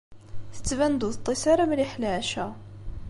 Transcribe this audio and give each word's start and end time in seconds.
Tettban-d 0.55 1.01
ur 1.07 1.13
teṭṭis 1.15 1.43
ara 1.51 1.69
mliḥ 1.69 1.91
leɛca. 2.01 2.47